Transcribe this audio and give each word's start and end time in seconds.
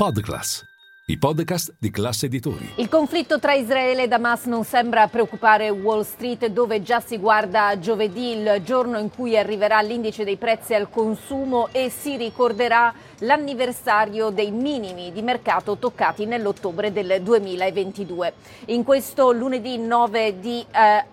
Podclass, 0.00 0.64
i 1.08 1.18
podcast 1.18 1.74
di 1.78 1.90
classe 1.90 2.24
editori. 2.24 2.72
Il 2.76 2.88
conflitto 2.88 3.38
tra 3.38 3.52
Israele 3.52 4.04
e 4.04 4.08
Hamas 4.10 4.46
non 4.46 4.64
sembra 4.64 5.06
preoccupare 5.08 5.68
Wall 5.68 6.04
Street, 6.04 6.46
dove 6.46 6.80
già 6.80 7.00
si 7.00 7.18
guarda 7.18 7.78
giovedì, 7.78 8.30
il 8.30 8.62
giorno 8.64 8.98
in 8.98 9.10
cui 9.10 9.36
arriverà 9.36 9.82
l'indice 9.82 10.24
dei 10.24 10.38
prezzi 10.38 10.72
al 10.72 10.88
consumo 10.88 11.68
e 11.70 11.90
si 11.90 12.16
ricorderà 12.16 12.94
l'anniversario 13.18 14.30
dei 14.30 14.50
minimi 14.52 15.12
di 15.12 15.20
mercato 15.20 15.76
toccati 15.76 16.24
nell'ottobre 16.24 16.90
del 16.92 17.20
2022. 17.20 18.32
In 18.68 18.84
questo 18.84 19.32
lunedì 19.32 19.76
9 19.76 20.40
di 20.40 20.64
eh, 20.72 21.04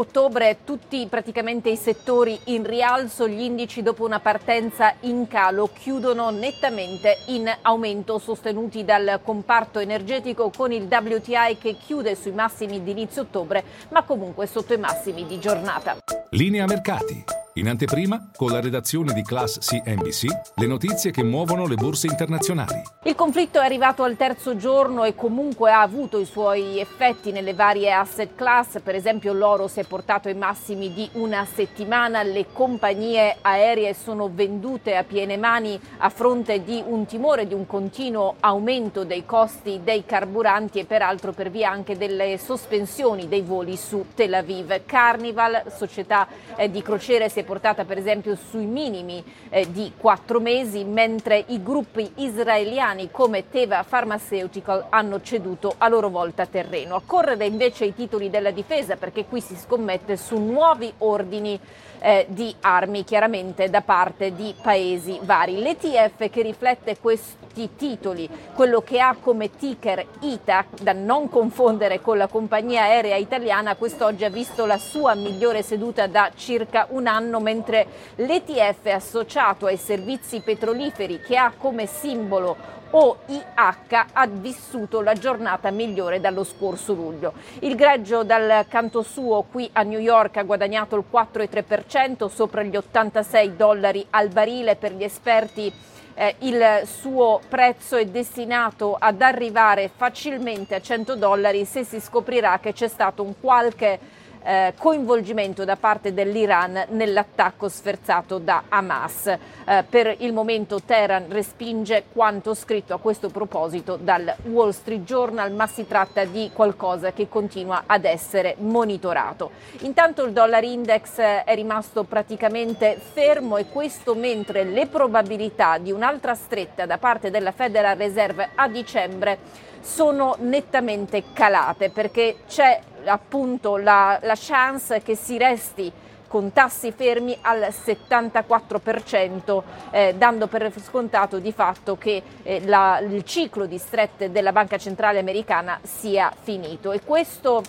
ottobre 0.00 0.58
tutti 0.64 1.06
praticamente 1.08 1.68
i 1.68 1.76
settori 1.76 2.38
in 2.44 2.64
rialzo, 2.64 3.28
gli 3.28 3.40
indici 3.40 3.82
dopo 3.82 4.04
una 4.04 4.18
partenza 4.18 4.94
in 5.00 5.28
calo 5.28 5.70
chiudono 5.72 6.30
nettamente 6.30 7.18
in 7.26 7.50
aumento 7.62 8.18
sostenuti 8.18 8.84
dal 8.84 9.20
comparto 9.22 9.78
energetico 9.78 10.50
con 10.56 10.72
il 10.72 10.88
WTI 10.90 11.58
che 11.58 11.76
chiude 11.76 12.14
sui 12.14 12.32
massimi 12.32 12.82
di 12.82 12.90
inizio 12.90 13.22
ottobre 13.22 13.62
ma 13.90 14.02
comunque 14.02 14.46
sotto 14.46 14.72
i 14.72 14.78
massimi 14.78 15.26
di 15.26 15.38
giornata. 15.38 15.98
Linea 16.30 16.64
mercati. 16.66 17.39
In 17.60 17.68
anteprima, 17.68 18.30
con 18.34 18.50
la 18.50 18.58
redazione 18.58 19.12
di 19.12 19.22
Class 19.22 19.58
CNBC, 19.58 20.24
le 20.54 20.66
notizie 20.66 21.10
che 21.10 21.22
muovono 21.22 21.66
le 21.66 21.74
borse 21.74 22.06
internazionali. 22.06 22.80
Il 23.02 23.14
conflitto 23.14 23.60
è 23.60 23.64
arrivato 23.64 24.02
al 24.02 24.16
terzo 24.16 24.56
giorno 24.56 25.04
e 25.04 25.14
comunque 25.14 25.70
ha 25.70 25.82
avuto 25.82 26.18
i 26.18 26.24
suoi 26.24 26.80
effetti 26.80 27.32
nelle 27.32 27.52
varie 27.52 27.92
asset 27.92 28.34
class, 28.34 28.80
per 28.80 28.94
esempio 28.94 29.34
l'oro 29.34 29.68
si 29.68 29.78
è 29.78 29.84
portato 29.84 30.28
ai 30.28 30.36
massimi 30.36 30.94
di 30.94 31.06
una 31.14 31.44
settimana, 31.44 32.22
le 32.22 32.46
compagnie 32.50 33.36
aeree 33.42 33.92
sono 33.92 34.30
vendute 34.32 34.96
a 34.96 35.04
piene 35.04 35.36
mani 35.36 35.78
a 35.98 36.08
fronte 36.08 36.64
di 36.64 36.82
un 36.86 37.04
timore 37.04 37.46
di 37.46 37.52
un 37.52 37.66
continuo 37.66 38.36
aumento 38.40 39.04
dei 39.04 39.26
costi 39.26 39.80
dei 39.84 40.06
carburanti 40.06 40.78
e 40.78 40.86
peraltro 40.86 41.32
per 41.32 41.50
via 41.50 41.70
anche 41.70 41.98
delle 41.98 42.38
sospensioni 42.38 43.28
dei 43.28 43.42
voli 43.42 43.76
su 43.76 44.06
Tel 44.14 44.32
Aviv. 44.32 44.86
Carnival, 44.86 45.64
società 45.76 46.26
eh, 46.56 46.70
di 46.70 46.80
crociere, 46.80 47.28
si 47.28 47.40
è 47.40 47.48
portata 47.50 47.84
per 47.84 47.98
esempio 47.98 48.36
sui 48.36 48.64
minimi 48.64 49.24
eh, 49.48 49.68
di 49.72 49.90
quattro 49.96 50.38
mesi, 50.38 50.84
mentre 50.84 51.42
i 51.48 51.60
gruppi 51.60 52.08
israeliani 52.18 53.10
come 53.10 53.48
Teva 53.50 53.82
Pharmaceutical 53.82 54.86
hanno 54.88 55.20
ceduto 55.20 55.74
a 55.76 55.88
loro 55.88 56.10
volta 56.10 56.46
terreno. 56.46 56.94
A 56.94 57.02
correre 57.04 57.46
invece 57.46 57.86
i 57.86 57.92
titoli 57.92 58.30
della 58.30 58.52
difesa 58.52 58.94
perché 58.94 59.24
qui 59.24 59.40
si 59.40 59.56
scommette 59.56 60.16
su 60.16 60.38
nuovi 60.38 60.92
ordini 60.98 61.58
eh, 62.00 62.26
di 62.28 62.54
armi, 62.60 63.04
chiaramente 63.04 63.68
da 63.68 63.82
parte 63.82 64.34
di 64.34 64.54
paesi 64.60 65.18
vari. 65.22 65.58
L'ETF 65.58 66.30
che 66.30 66.42
riflette 66.42 66.98
questi 66.98 67.70
titoli, 67.76 68.28
quello 68.54 68.80
che 68.80 69.00
ha 69.00 69.16
come 69.20 69.50
ticker 69.50 70.04
ITA, 70.20 70.66
da 70.80 70.92
non 70.92 71.28
confondere 71.28 72.00
con 72.00 72.16
la 72.16 72.26
compagnia 72.26 72.82
aerea 72.82 73.16
italiana, 73.16 73.76
quest'oggi 73.76 74.24
ha 74.24 74.30
visto 74.30 74.66
la 74.66 74.78
sua 74.78 75.14
migliore 75.14 75.62
seduta 75.62 76.06
da 76.06 76.30
circa 76.34 76.86
un 76.90 77.06
anno 77.06 77.29
mentre 77.38 77.86
l'ETF 78.16 78.86
associato 78.86 79.66
ai 79.66 79.76
servizi 79.76 80.40
petroliferi 80.40 81.20
che 81.20 81.36
ha 81.36 81.52
come 81.56 81.86
simbolo 81.86 82.78
OIH 82.90 84.06
ha 84.12 84.26
vissuto 84.26 85.00
la 85.00 85.12
giornata 85.12 85.70
migliore 85.70 86.18
dallo 86.18 86.42
scorso 86.42 86.92
luglio. 86.92 87.34
Il 87.60 87.76
greggio 87.76 88.24
dal 88.24 88.66
canto 88.68 89.02
suo 89.02 89.42
qui 89.42 89.68
a 89.74 89.82
New 89.82 90.00
York 90.00 90.38
ha 90.38 90.42
guadagnato 90.42 90.96
il 90.96 91.04
4,3% 91.10 92.26
sopra 92.26 92.62
gli 92.64 92.76
86 92.76 93.54
dollari 93.54 94.04
al 94.10 94.28
barile 94.28 94.74
per 94.74 94.92
gli 94.94 95.04
esperti 95.04 95.72
eh, 96.14 96.34
il 96.40 96.82
suo 96.84 97.40
prezzo 97.48 97.96
è 97.96 98.04
destinato 98.06 98.96
ad 98.98 99.22
arrivare 99.22 99.90
facilmente 99.94 100.74
a 100.74 100.80
100 100.80 101.14
dollari 101.14 101.64
se 101.64 101.84
si 101.84 102.00
scoprirà 102.00 102.58
che 102.58 102.72
c'è 102.72 102.88
stato 102.88 103.22
un 103.22 103.34
qualche 103.40 103.98
eh, 104.42 104.74
coinvolgimento 104.76 105.64
da 105.64 105.76
parte 105.76 106.12
dell'Iran 106.12 106.86
nell'attacco 106.90 107.68
sferzato 107.68 108.38
da 108.38 108.64
Hamas. 108.68 109.26
Eh, 109.26 109.84
per 109.88 110.14
il 110.18 110.32
momento 110.32 110.80
Teheran 110.80 111.26
respinge 111.28 112.04
quanto 112.12 112.54
scritto 112.54 112.94
a 112.94 112.98
questo 112.98 113.28
proposito 113.28 113.96
dal 113.96 114.34
Wall 114.44 114.70
Street 114.70 115.04
Journal, 115.04 115.52
ma 115.52 115.66
si 115.66 115.86
tratta 115.86 116.24
di 116.24 116.50
qualcosa 116.52 117.12
che 117.12 117.28
continua 117.28 117.84
ad 117.86 118.04
essere 118.04 118.56
monitorato. 118.58 119.50
Intanto 119.80 120.24
il 120.24 120.32
dollar 120.32 120.64
index 120.64 121.18
è 121.18 121.54
rimasto 121.54 122.04
praticamente 122.04 122.98
fermo 123.00 123.56
e 123.56 123.66
questo 123.68 124.14
mentre 124.14 124.64
le 124.64 124.86
probabilità 124.86 125.78
di 125.78 125.92
un'altra 125.92 126.34
stretta 126.34 126.86
da 126.86 126.98
parte 126.98 127.30
della 127.30 127.52
Federal 127.52 127.96
Reserve 127.96 128.50
a 128.54 128.68
dicembre 128.68 129.38
sono 129.80 130.36
nettamente 130.40 131.24
calate 131.32 131.90
perché 131.90 132.40
c'è 132.46 132.80
appunto 133.04 133.76
la, 133.76 134.18
la 134.22 134.36
chance 134.36 135.02
che 135.02 135.14
si 135.16 135.38
resti 135.38 135.92
con 136.30 136.52
tassi 136.52 136.92
fermi 136.92 137.36
al 137.40 137.72
74%, 137.72 139.62
eh, 139.90 140.14
dando 140.16 140.46
per 140.46 140.72
scontato 140.80 141.40
di 141.40 141.50
fatto 141.50 141.96
che 141.96 142.22
eh, 142.44 142.64
la, 142.66 143.00
il 143.00 143.24
ciclo 143.24 143.66
di 143.66 143.78
strette 143.78 144.30
della 144.30 144.52
Banca 144.52 144.78
Centrale 144.78 145.18
Americana 145.18 145.80
sia 145.82 146.32
finito. 146.40 146.92
E 146.92 147.00
questo 147.02 147.64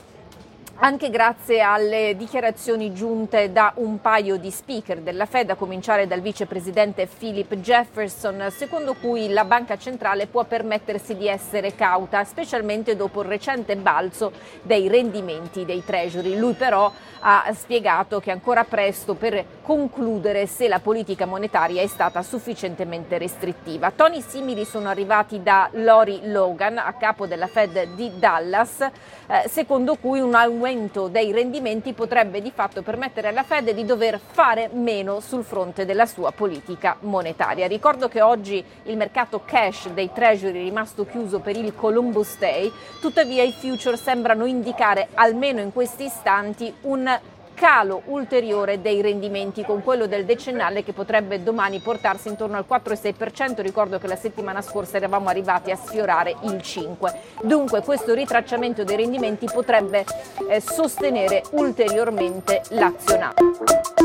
anche 0.84 1.12
grazie 1.12 1.62
alle 1.62 2.16
dichiarazioni 2.18 2.92
giunte 2.92 3.52
da 3.52 3.72
un 3.76 4.02
paio 4.02 4.38
di 4.38 4.50
speaker 4.50 5.02
della 5.02 5.28
Fed, 5.28 5.52
a 5.52 5.56
cominciare 5.56 6.08
dal 6.08 6.22
vicepresidente 6.22 7.08
Philip 7.08 7.54
Jefferson, 7.56 8.48
secondo 8.50 8.96
cui 8.96 9.30
la 9.30 9.46
banca 9.46 9.78
centrale 9.78 10.26
può 10.26 10.44
permettersi 10.44 11.16
di 11.16 11.28
essere 11.28 11.76
cauta, 11.76 12.24
specialmente 12.24 12.96
dopo 12.96 13.22
il 13.22 13.28
recente 13.28 13.76
balzo 13.76 14.32
dei 14.64 14.88
rendimenti 14.88 15.66
dei 15.66 15.84
treasury. 15.86 16.36
Lui 16.36 16.54
però 16.54 16.92
ha 17.20 17.54
spiegato 17.54 18.20
che 18.20 18.32
ancora 18.32 18.64
presto 18.64 19.14
per 19.14 19.46
concludere 19.62 20.48
se 20.48 20.68
la 20.68 20.80
politica 20.80 21.26
monetaria 21.26 21.82
è 21.82 21.88
stata 21.88 22.22
sufficientemente 22.22 23.18
restrittiva. 23.18 23.92
Toni 23.92 24.22
simili 24.22 24.66
sono 24.66 24.90
arrivati 24.90 25.42
da 25.42 25.70
Lori 25.74 26.32
Logan, 26.32 26.78
a 26.78 26.94
capo 26.94 27.28
della 27.28 27.48
Fed 27.48 27.96
di 27.96 28.12
Dallas, 28.18 28.82
eh, 28.82 29.48
secondo 29.48 29.96
cui 29.96 30.20
un 30.20 30.34
aumento 30.34 31.08
dei 31.08 31.32
rendimenti 31.32 31.94
potrebbe 31.94 32.42
di 32.42 32.52
fatto 32.54 32.82
permettere 32.82 33.28
alla 33.28 33.44
Fed 33.44 33.72
di 33.72 33.86
dover 33.86 34.20
fare 34.20 34.70
meno 34.74 35.20
sul 35.20 35.44
fronte 35.44 35.86
della 35.86 36.06
sua 36.06 36.32
politica 36.32 36.98
monetaria. 37.02 37.68
Ricordo 37.68 38.08
che 38.08 38.22
oggi 38.22 38.64
il 38.84 38.98
mercato 38.98 39.42
cash 39.46 39.90
dei 39.90 40.12
treasury 40.14 40.60
è 40.60 40.64
rimasto 40.64 41.06
chiuso 41.06 41.40
per 41.40 41.56
il 41.56 41.76
Columbus 41.76 42.38
Day, 42.38 42.72
tuttavia 43.00 43.44
i 43.44 43.52
future 43.52 43.98
sembrano 43.98 44.46
indicare 44.46 45.10
almeno 45.14 45.62
in 45.62 45.72
questi 45.72 46.06
istanti 46.06 46.74
un 46.82 47.20
calo 47.62 48.02
ulteriore 48.06 48.82
dei 48.82 49.04
rendimenti 49.04 49.64
con 49.64 49.84
quello 49.84 50.08
del 50.08 50.26
decennale 50.26 50.84
che 50.84 50.94
potrebbe 50.94 51.44
domani 51.44 51.78
portarsi 51.78 52.28
intorno 52.28 52.58
al 52.58 52.66
4,6%. 52.68 53.62
Ricordo 53.62 54.00
che 54.00 54.08
la 54.08 54.16
settimana 54.16 54.64
scorsa 54.64 54.98
eravamo 54.98 55.30
arrivati 55.30 55.70
a 55.70 55.76
sfiorare 55.76 56.36
il 56.42 56.56
5%. 56.56 57.14
Dunque 57.44 57.84
questo 57.84 58.16
ritracciamento 58.16 58.84
dei 58.84 58.96
rendimenti 58.96 59.46
potrebbe 59.46 60.04
eh, 60.50 60.60
sostenere 60.60 61.44
ulteriormente 61.52 62.64
l'azionario. 62.70 64.01